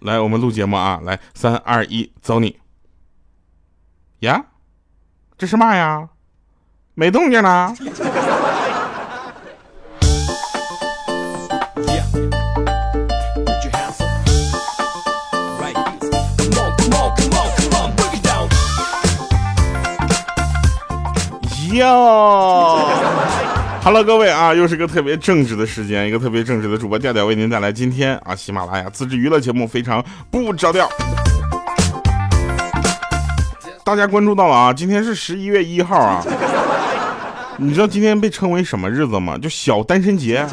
[0.00, 1.00] 来，我们录节目啊！
[1.02, 2.58] 来，三二一，走你！
[4.20, 4.44] 呀，
[5.38, 6.08] 这是嘛呀？
[6.94, 7.74] 没动静呢。
[21.72, 23.15] 哟
[23.86, 30.90] 好了各位啊，又是个特别正直的时间，一个特别正直的主播调调为您带来今天啊喜马拉雅自制娱乐节目非常不着调。
[33.84, 36.20] 大家关注到了啊，今天是十一月一号啊，
[37.58, 39.38] 你知道今天被称为什么日子吗？
[39.38, 40.44] 就小单身节，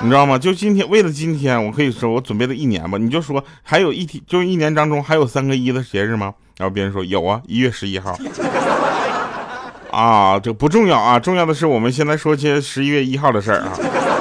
[0.00, 0.38] 你知道吗？
[0.38, 2.96] 就今天，为了今天，我可以说我准备了一年吧。
[2.96, 6.32] 你就说还有一天，就一年当中还有三个一的节日吗？
[6.56, 8.18] 然后别人说有啊，一月十一号。
[9.96, 13.72] 啊，这不重要啊，重要的是我们现在说些十一月一号的事儿啊。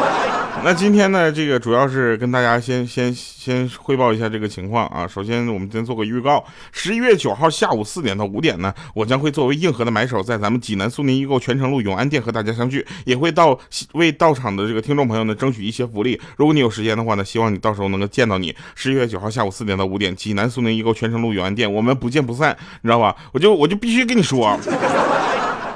[0.63, 5.05] 那今天呢，这个主要是跟大家先先先汇报一下这个情况啊。
[5.05, 13.59] 首先，我们先做个预告，十一月九号下午四点到五点呢，我将会作为硬核的买手，在咱们济南苏宁易购泉城路永安店和大家相聚，也会到
[13.95, 16.17] 为到场的这个听众朋友呢争取一些福利。
[16.37, 18.55] 如果你有时间的话呢，希望你到时候能够见到你。
[18.75, 23.13] 十一月九号下午四点到五点，济南苏宁易购泉城路永安店，我们不见不散，你知道吧？
[23.33, 24.57] 我就我就必须跟你说。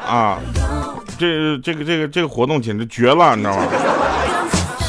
[0.09, 0.39] 啊，
[1.19, 3.63] 这这个这个这个活动简直绝了，你知道吗？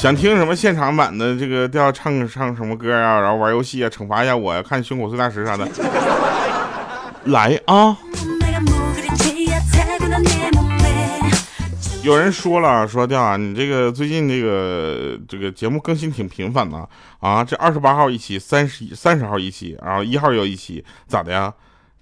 [0.00, 5.68] 想听什么现场版的这个调唱唱什么歌啊，然后玩游戏啊，惩罚一下我呀，看胸口碎大石啥的，
[7.24, 7.94] 来啊！
[12.02, 21.52] 有人说了，说调啊，你这个最近这个这个节目更新挺频繁的啊，这二十八号一期，三十三十号一期，然后一号又一期，咋的呀？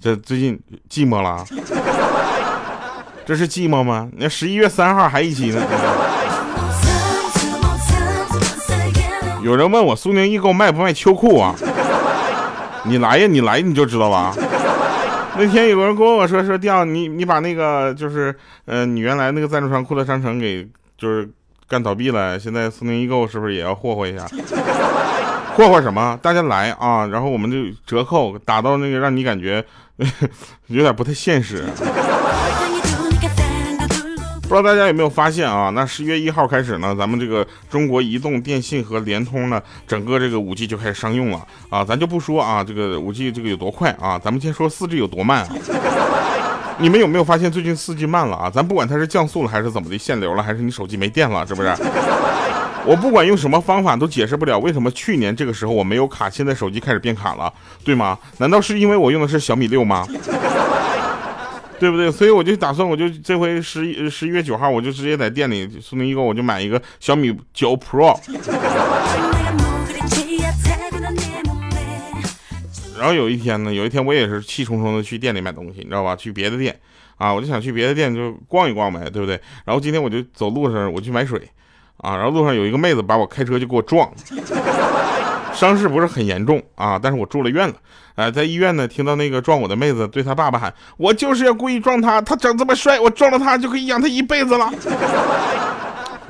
[0.00, 0.56] 这最近
[0.88, 1.44] 寂寞了？
[3.29, 4.09] 这是寂寞吗？
[4.17, 5.62] 那十一月三号还一期呢。
[9.43, 11.55] 有人问我苏宁易购卖不卖秋裤啊？
[12.84, 14.34] 你来呀，你来你就知道了。
[15.37, 18.34] 那天有人跟我说说调你你把那个就是
[18.65, 21.28] 呃你原来那个赞助商酷乐商城给就是
[21.69, 24.27] 干倒闭了，现在苏宁易购是不是也要霍霍一下？
[25.55, 26.19] 霍霍什么？
[26.22, 29.62] 大家来啊，然后我们就折扣打到那个让你感觉
[30.69, 31.67] 有点不太现实。
[34.48, 35.69] 不知道大家有没有发现啊？
[35.75, 41.84] 那十月一号开始呢，咱们这个中国移动、电信和联通呢，整个这个五 G 就开始商用了啊。
[41.84, 45.48] 咱就不说啊，这个五 G 这个有多快啊，咱们先说四 G 有多慢啊。
[46.81, 48.48] 你们有没有发现最近四 G 慢了啊？
[48.48, 51.69] 咱不管它是降速了还是怎么的，限流了还是你手机没电了，是不是？
[52.87, 57.53] 我不管用什么方法都解释不了为什么去年这个时候我没有卡，现在手机开始变卡了，
[57.84, 58.19] 对吗？
[58.38, 60.06] 难道是因为我用的是小米六吗？
[61.81, 62.11] 对不对？
[62.11, 68.19] 所以我就打算，我就这回十一十一月九号，我就直接在店里苏宁易购，我就买一个小米九 Pro。
[72.99, 76.17] 然后有一天呢，有一天我也是气冲冲的去店里买东西，你知道吧？
[76.17, 76.77] 去别的店
[77.17, 79.41] 啊，我就想去别的店就逛一逛呗，对不对？
[79.65, 81.41] 然后今天我就走路上，我去买水
[81.99, 84.12] 啊，然后路上有一个妹子把我开车就给我撞。
[85.58, 87.74] 伤势不是很严重啊，但是我住了院了。
[88.14, 94.72] 哎，在医院呢，听到那个撞我的妹子对他爸爸喊：“我就是要故意撞他，他长这么帅，我撞了他就可以养他一辈子了。”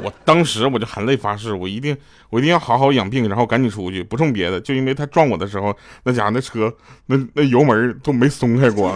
[0.02, 1.94] 我当时我就含泪发誓，我一定
[2.30, 6.72] 我一定要好好养病，然后赶紧出去，不冲别的，就因为他撞我的时候，那家伙那车
[7.04, 8.94] 那那油门都没松开过。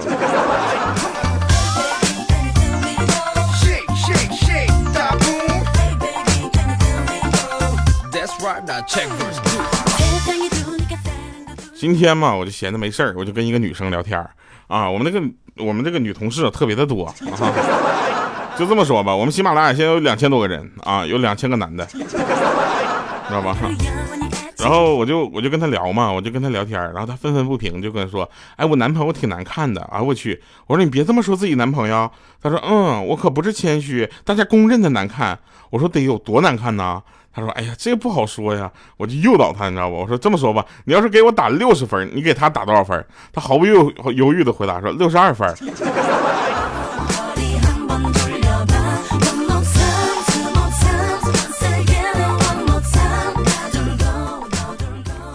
[11.83, 14.31] 今天嘛，我就闲着没事儿，我就跟一个女生聊天儿
[14.69, 14.89] 啊。
[14.89, 15.21] 我们那个
[15.67, 17.13] 我们这个女同事特别的多啊，
[18.57, 21.99] 就这么说吧，我们喜马拉雅现在有两千多个人啊，有两千个男的，知
[23.33, 23.57] 道吧？
[24.59, 32.09] 然后我就我就跟他聊嘛，我就跟他聊天然后他愤愤不平，就跟他说：“哎，我男朋友挺难看的啊！”我去，我说你别这么说自己男朋友。
[32.41, 35.37] 他说：“嗯，我可不是谦虚，大家公认的难看。”
[35.71, 37.03] 我说：“得有多难看呢？”
[37.35, 39.97] 他说：“哎呀，这个不好说呀。”我就诱导他，你知道不？
[39.97, 45.49] 我说：“这么说吧，你要是给我打六十分，你给他打多少分？”他毫不犹犹豫的回答说：“六十二分。”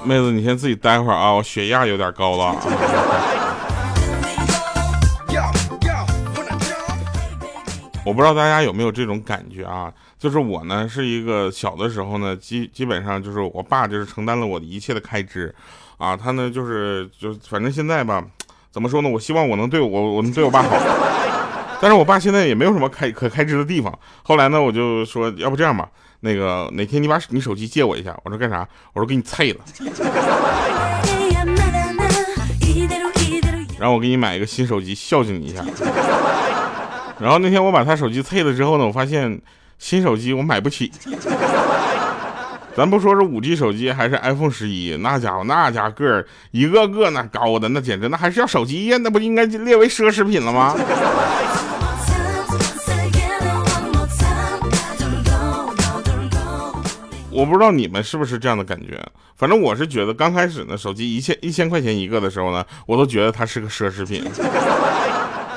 [0.04, 3.47] 妹子，你先自己待会儿啊，我血压有点高了。
[8.08, 9.92] 我不知道大家有没有这种感觉啊？
[10.18, 15.54] 就是我呢，是一个小的时候呢，基基本上就是我爸就是承担了我的一切的开支，
[15.98, 18.24] 啊，他呢就是就反正现在吧，
[18.72, 19.10] 怎么说呢？
[19.10, 20.70] 我希望我能对我我能对我爸好，
[21.82, 24.00] 但是我爸现在也没有什么开可开支的地方。
[24.24, 25.90] 后来呢，我就说要不这样吧，
[26.22, 28.18] 那个哪天你把你手机借我一下。
[28.24, 28.66] 我说干啥？
[28.94, 29.58] 我说给你菜了。
[33.78, 35.62] 然后我给你买一个新手机孝敬你一下。
[37.20, 39.42] 然后那天我把他手机退了之后呢，我发现
[39.80, 40.92] 新手机我买不起。
[42.76, 50.76] 咱不说是五 G 手机还是 iPhone 十一，那家伙那家个儿一个个那高的那简直那还是要手机呀，那不应该列为奢侈品了吗？
[57.32, 59.04] 我不知道你们是不是这样的感觉，
[59.36, 64.24] 反正我是觉得刚开始呢，手机一千一千块钱一个的时候呢，我都觉得它是个奢侈品。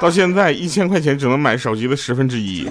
[0.01, 2.67] 到现在一千块钱只能买手机的十分之一。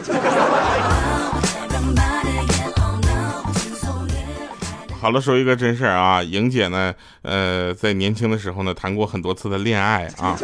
[5.00, 10.38] 好了，说一个真事儿啊，莹姐呢，呃，在年轻的时候呢，谈过很多次的恋爱啊，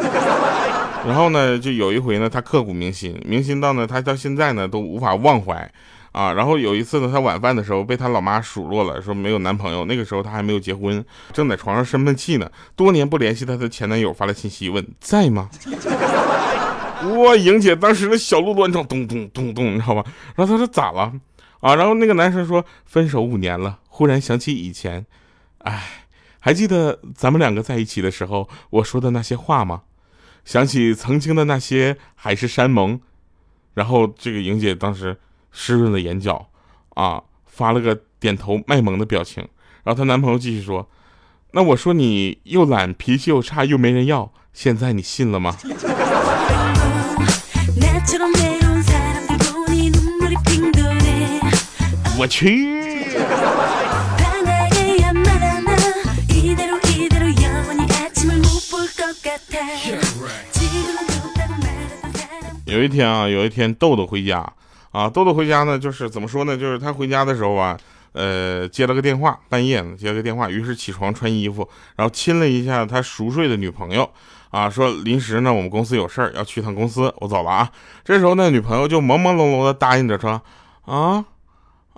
[1.06, 5.70] 然后呢，就有一回呢，她刻骨铭心，铭心到呢，她到现在呢都无法忘怀
[6.12, 6.32] 啊。
[6.32, 11.04] 然后有一次呢，她晚饭的时候被她老妈数落了，说没有男朋友，那个时候她还没有结婚，
[11.34, 15.50] 正在床上生闷气呢，多年不联系她的前男友发来信息问在吗？
[17.02, 20.02] 哇，莹姐当时的小鹿乱撞，咚咚咚咚，你知道吧？
[20.34, 21.12] 然后她说咋了？
[21.60, 25.04] 啊，然后那个男生说分手五年了，忽然想起以前，
[25.58, 26.06] 哎，
[26.38, 29.82] 还记得咱们两个在一起的时候我说的那些话吗？
[30.44, 33.00] 想起曾经的那些海誓山盟，
[33.74, 35.18] 然后这个莹姐当时
[35.50, 36.48] 湿润了眼角，
[36.94, 39.46] 啊，发了个点头卖萌的表情。
[39.82, 40.88] 然后她男朋友继续说，
[41.52, 45.56] 那我说你又懒，脾气又差，又没人要，现在你信了吗？
[52.18, 52.76] 我去！
[62.64, 64.40] 有一天啊，有一天豆豆回家
[64.92, 66.56] 啊，豆豆回家呢，就是怎么说呢？
[66.56, 67.76] 就是他回家的时候啊，
[68.12, 74.08] 呃，接了个电话，半夜呢接了个电话，于是起床穿衣服，然后亲了一下他熟睡的女朋友
[74.50, 77.70] 啊，说临时呢我们公司有事儿要去趟公司，我走了啊。
[78.04, 80.40] 这时候那女朋友就朦朦胧胧的答应着说
[80.84, 81.24] 啊。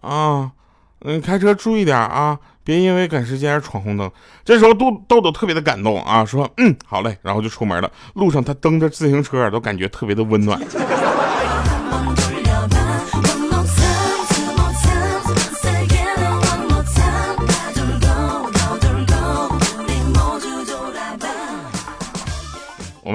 [0.01, 0.53] 啊，
[1.01, 4.11] 嗯，开车注意点啊，别因为赶时间而闯红灯。
[4.45, 7.91] 这时候豆豆豆特别的感动啊，说嗯好嘞，然后就出门了。
[8.15, 10.61] 路上他蹬着自行车都感觉特别的温暖。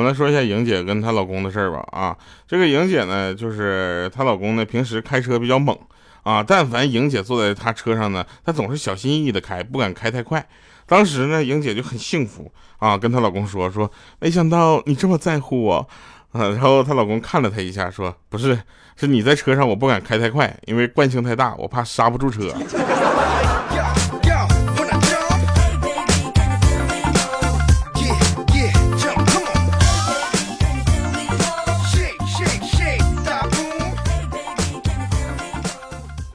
[0.03, 1.83] 们来说一下莹姐跟她老公的事儿吧。
[1.91, 2.15] 啊，
[2.45, 5.77] 这个莹姐呢，就是她老公呢，平时开车比较猛。
[6.23, 10.45] 啊，但凡莹姐坐在他车上呢，她总是小心翼翼的开，不敢开太快。
[10.85, 15.85] 当时呢，莹姐就很幸福啊，跟她老公说说，没想到你这么在乎我，
[16.31, 18.57] 啊，然后她老公看了她一下，说不是，
[18.95, 22.53] 是你在车上，我不敢开太快，因为惯性太大，我怕刹不住车。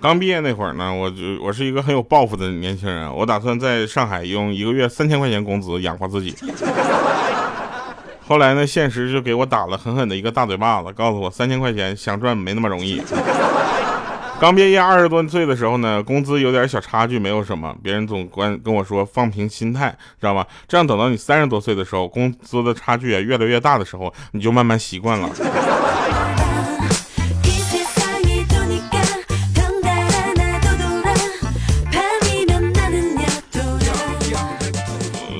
[0.08, 6.34] 刚毕业那会儿呢，我就我是一个很有抱负的年轻人，我打算在上海用一个月三千块钱工资养活自己。
[8.26, 13.02] 后来呢，现实就给我打了狠狠的一个大嘴巴子，告诉我三千块钱想赚没那么容易。
[14.40, 20.46] 刚毕业二十多岁的时候呢，工资有点小差距没有什么，别人总关跟我说放平心态，知道吧？
[20.66, 25.28] 这样等到你三十多岁的时候，工资的差距啊越来越大的时候，你就慢慢习惯了。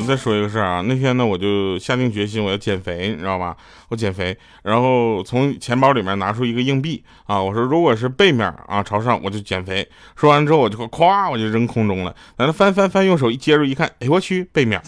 [0.09, 3.55] 再说一个事儿啊，那天呢，我就下定决心我要减肥，你知道吧？
[3.91, 9.87] 我减肥，然后从钱包里面拿出一个硬币啊，我说如果是背面啊朝上，我就减肥。
[10.17, 12.15] 说完之后，我就咵，我就扔空中了。
[12.39, 14.81] 在那翻翻翻，用手一接住一看，哎我去，背面。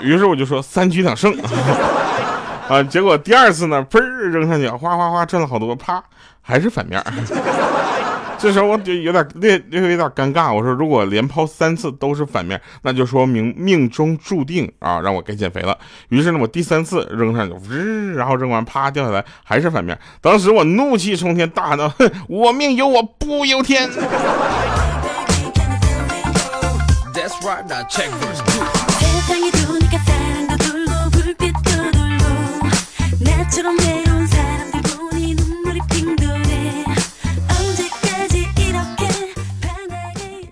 [0.00, 1.30] 于是我就说三局两胜
[2.66, 6.02] 啊，结果第二次呢，砰扔上去，哗哗哗挣了好多，啪
[6.40, 7.04] 还是反面。
[8.40, 15.76] 这时候我就有点略略有点尴尬，我说如果连抛三次都是反面，那就说明命中注定啊，让我该减肥了。
[16.08, 19.98] 于是呢，我第三次扔上去，日，然后扔完啪掉下来还是反面。
[20.22, 23.90] 当时我怒气冲天，大喊道：“哼，我命由我不由天！”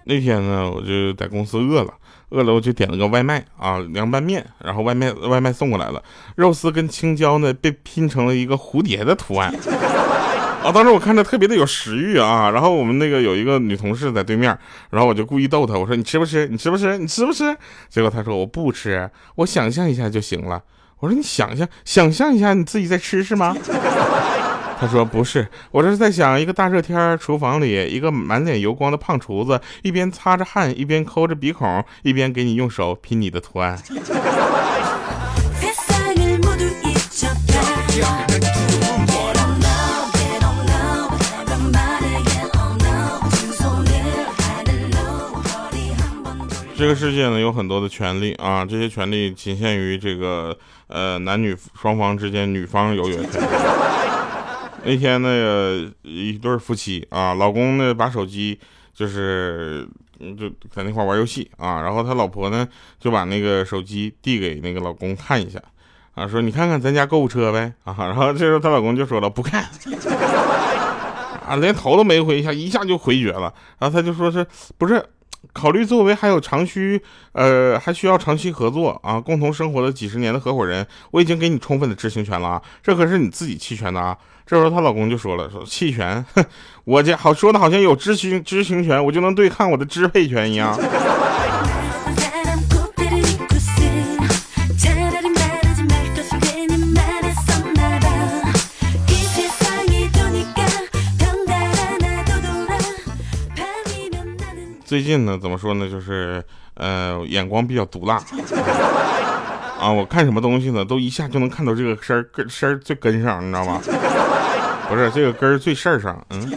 [0.09, 1.93] 那天呢，我就在公司饿了，
[2.31, 6.03] 饿了我就点了个外卖啊，凉拌面，然后外卖外卖送过来了，
[6.35, 9.55] 肉丝跟青椒呢被拼成了一个蝴蝶的图案，
[10.65, 14.57] 啊，当时我看着特别的有食欲啊，然后我们那个有一个女同事在对面，
[14.89, 16.49] 然后我就故意逗她，我说你吃不吃？
[16.49, 16.97] 你吃不吃？
[16.97, 17.55] 你吃不吃？
[17.91, 20.63] 结果她说我不吃，我想象一下就行了。
[21.01, 23.55] 我说你想象，想象一下你自己在吃是吗？
[24.81, 33.77] 他说不是，我这是在想一个大热天，厨房里一个满脸油光的胖厨子，一边擦着汗，一边抠着鼻孔，一边给你用手拼你的图案。
[46.77, 50.57] 这个世界呢有很多的权利啊，这些权利仅限于这个
[50.87, 53.29] 呃男女双方之间，女方有权。
[54.89, 58.59] 那天那个一对夫妻啊，老公呢把手机
[58.95, 59.87] 就是
[60.19, 62.67] 就在那块玩游戏啊，然后他老婆呢
[62.99, 65.61] 就把那个手机递给那个老公看一下
[66.15, 69.67] 啊，说你看看咱家购物车呗啊，然后这时候她老公就说了不看
[71.47, 74.47] 啊，连头都没回一下，一下就回绝了，然后他就说是
[74.79, 75.05] 不是？
[75.53, 77.01] 考虑作为还有长需，
[77.33, 84.17] 呃，还需要长期合作啊，共同生活的几十年的合伙人，我已经给你充分的知情权了啊，这可是你自己弃权的啊。
[84.47, 86.25] 这时候她老公就说了，说弃权，
[86.85, 90.75] 我这好说的好像有知情知情权，我就能对抗我的支配权一样。
[104.89, 105.87] 最近呢，怎么说呢？
[105.87, 106.43] 就是，
[106.73, 108.15] 呃，眼光比较毒辣
[109.79, 109.93] 啊！
[109.93, 113.79] 我看什么东西呢，都一下就能看到这个身儿根身儿最根上，你知道吗？
[114.89, 116.19] 不是这个根儿最事儿上。
[116.31, 116.51] 嗯。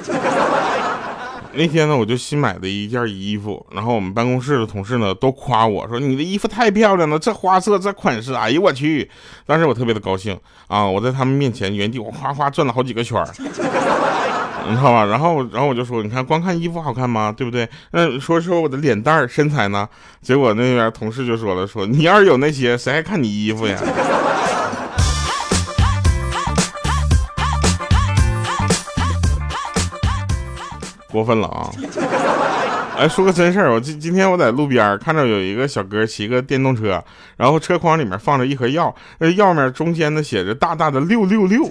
[1.52, 9.12] 那天呢，我就新买的一件衣服，然后我们办公室的同事呢都夸我说：“你的衣服太漂亮了，这花色这款式，哎呦我去！”
[9.46, 10.86] 当时我特别的高兴啊！
[10.86, 13.28] 我在他们面前原地我哗哗转了好几个圈儿。
[14.70, 15.06] 你知道吧？
[15.06, 17.34] 然后，然后我就说，你看，光看衣服好看吗？
[17.36, 17.68] 对不对？
[17.92, 19.88] 那说说我的脸蛋儿、身材呢？
[20.22, 23.78] 结果那边同事就说了，说你要是有那些，谁还看你衣服呀？
[31.12, 31.70] 过分了啊！
[32.98, 37.04] 哎，说个真事儿，我今今天我在路边看到有一个小哥骑个电动车，
[37.36, 41.70] 然后车筐里面放着一盒药，那药面中间呢写着大大的六六六。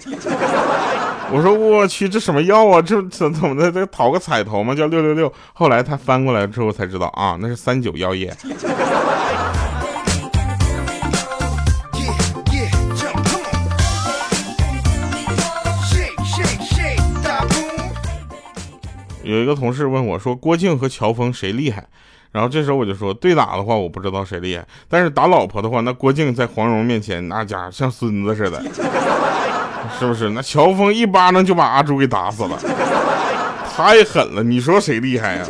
[1.32, 2.82] 我说我去，这什么药啊？
[2.82, 3.70] 这怎怎么的？
[3.70, 4.75] 这讨个彩头吗？
[4.75, 5.32] 叫六六六。
[5.52, 8.37] 后来他翻过来之后才知道啊，那是三九药业。
[19.22, 21.87] 有一个同事问我说：“郭靖和乔峰谁厉害？”
[22.32, 28.60] 然后这时候我就说：“对打的话，我不知道谁厉害，但是打老婆的话，那郭靖在黄蓉面前那家像孙子似的。”
[29.99, 30.30] 是不是？
[30.30, 32.58] 那乔峰一巴掌就把阿朱给打死了，
[33.75, 34.42] 太狠了！
[34.42, 35.46] 你说谁厉害呀？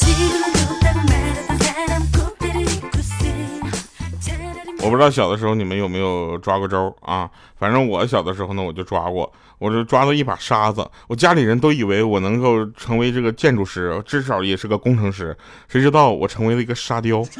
[4.84, 7.30] 我不知道小的时候你们有没有抓过周啊？
[7.58, 10.86] 反正我小的时候呢，我就抓过，我就抓到一把沙子。
[11.08, 15.34] 我家里人都以为我能够成为这个建筑师，至少也是个工程师。
[15.68, 17.24] 谁知道我成为了一个沙雕。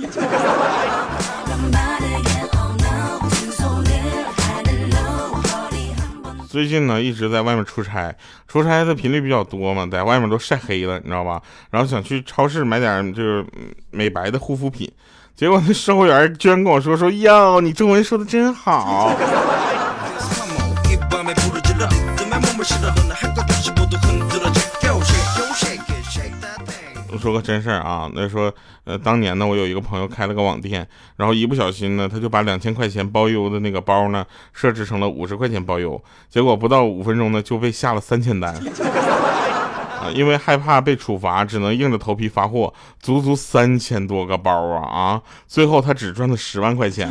[6.49, 8.15] 最近呢，一直在外面出差，
[8.49, 11.43] 出差的频率比较多嘛，在外面都晒黑了，你知道吧？
[11.71, 13.45] 然后想去超市买点就是
[13.91, 14.91] 美白的护肤品。
[15.37, 19.13] 结果那售货员居然跟我说：“说哟，你中文说的真好。”
[27.11, 28.53] 我说个真事儿啊，那说
[28.85, 30.87] 呃，当年呢，我有一个朋友开了个网店，
[31.17, 36.01] 然后一不小心呢，他就把两千块钱包邮的那个包呢，设置成了五十块钱包邮，
[36.31, 38.55] 结果不到五分钟呢，就被下了三千单。
[40.13, 45.23] 因为害怕被处罚，只能硬着头皮发货，足足三千多个包啊啊！
[45.47, 47.11] 最后他只赚了十万块钱。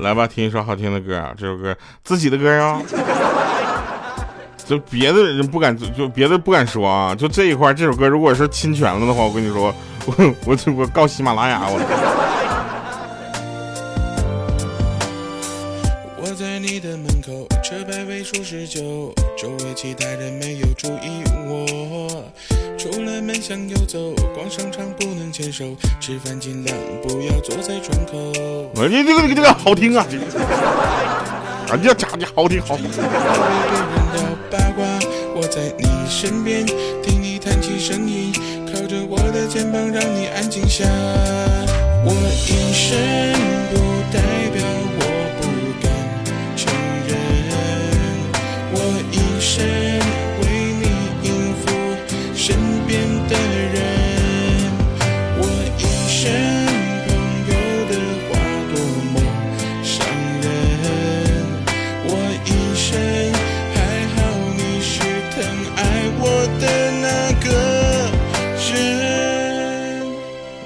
[0.00, 1.32] 来吧，听一首好听的歌！
[1.38, 2.82] 这首歌自己的歌呀，
[4.66, 7.14] 就别的人不敢，就别的不敢说啊。
[7.14, 9.72] 就这一块，这首歌如果是侵权了的话，我跟你说，
[10.06, 11.62] 我我我告喜马拉雅。
[11.66, 12.31] 我
[19.82, 22.24] 其他人没有注意我。
[22.78, 28.16] 出了门向右走，逛商场不能牵手，吃饭尽量不要坐在窗口。
[28.76, 30.06] 我这这个这个这个好听啊！
[30.08, 32.86] 这个，啊，这家的好听好听。
[32.92, 33.08] 别人
[34.14, 34.22] 聊
[34.52, 34.86] 八卦，
[35.34, 36.64] 我在你身边，
[37.02, 38.32] 听你谈起声音，
[38.72, 40.84] 靠着我的肩膀，让你安静下。
[42.04, 42.14] 我
[42.46, 43.51] 一生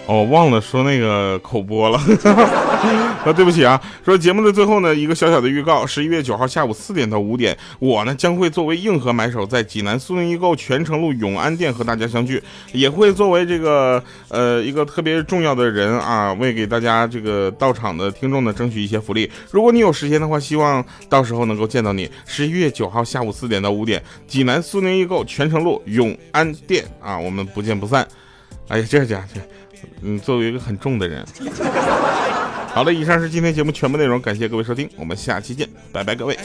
[0.07, 1.99] 哦，忘了说那个口播了，
[3.27, 3.81] 啊，对不起啊。
[4.05, 12.41] 说节目的最后呢，一个小小的预告：十一月九号下午四点到五点，我呢将会作为硬核买手，在济南苏宁易购泉城路永安店和大家相聚，
[12.73, 19.29] 也会作为这个呃一个特别重要的人啊，为给大家这个到场的听众呢争取一些福利。
[19.51, 22.09] 如果你有时间的话，希望到时候能够见到你。
[22.25, 28.07] 十一月九号下午四点到五点，济南苏宁易购泉城路永安店啊，我们不见不散。
[28.69, 29.41] 哎呀，这家这。
[30.03, 31.25] 嗯，作为一个很重的人。
[32.75, 36.39] 好了，以上是今天节目全部内容，感谢各位收听，我们下期见，拜拜，各位。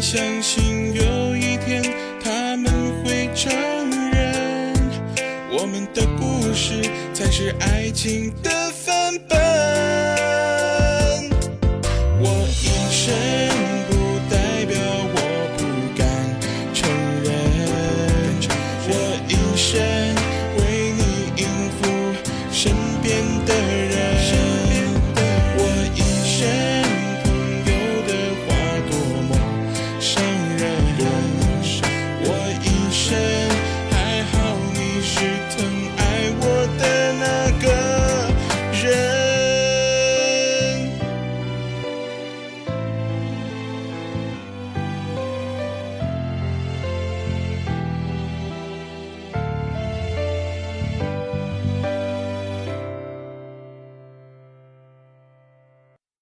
[0.00, 1.82] 相信有一天
[2.22, 3.52] 他们会承
[4.12, 4.72] 认
[5.50, 6.80] 我们的故事
[7.12, 9.36] 才是爱情的范本。
[12.20, 13.12] 我隐身
[13.88, 13.94] 不
[14.32, 14.78] 代表
[15.14, 15.16] 我
[15.56, 15.64] 不
[15.98, 16.06] 敢
[16.72, 16.88] 承
[17.24, 17.28] 认
[18.88, 18.92] 我
[19.28, 19.80] 一生
[20.58, 21.02] 为你
[21.42, 21.82] 应付
[22.52, 24.17] 身边的人。